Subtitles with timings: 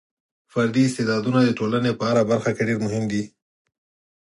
[0.51, 3.23] فردي استعدادونه د ټولنې په هره برخه کې ډېر مهم دي.